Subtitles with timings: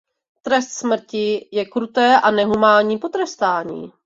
[0.47, 3.91] Trest smrti je kruté a nehumánní potrestání.